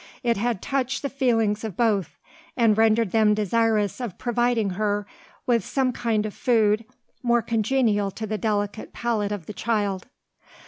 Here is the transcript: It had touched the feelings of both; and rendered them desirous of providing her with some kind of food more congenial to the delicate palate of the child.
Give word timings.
It 0.23 0.35
had 0.35 0.63
touched 0.63 1.03
the 1.03 1.11
feelings 1.11 1.63
of 1.63 1.77
both; 1.77 2.17
and 2.57 2.75
rendered 2.75 3.11
them 3.11 3.35
desirous 3.35 4.01
of 4.01 4.17
providing 4.17 4.71
her 4.71 5.05
with 5.45 5.63
some 5.63 5.91
kind 5.91 6.25
of 6.25 6.33
food 6.33 6.85
more 7.21 7.43
congenial 7.43 8.09
to 8.09 8.25
the 8.25 8.39
delicate 8.39 8.93
palate 8.93 9.31
of 9.31 9.45
the 9.45 9.53
child. 9.53 10.07